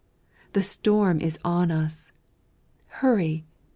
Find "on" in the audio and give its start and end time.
1.45-1.69